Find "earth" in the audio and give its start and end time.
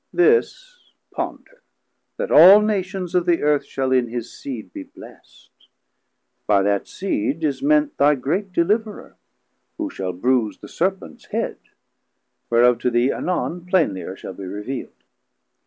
3.43-3.63